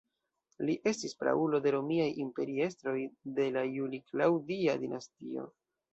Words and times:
Li 0.69 0.75
estis 0.91 1.13
praulo 1.19 1.59
de 1.65 1.73
Romiaj 1.75 2.07
imperiestroj 2.25 2.95
de 3.41 3.47
la 3.59 3.63
Juli-Klaŭdia 3.77 4.79
dinastio. 4.87 5.47